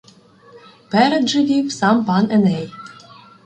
[0.89, 2.71] Перед же вів сам пан Еней.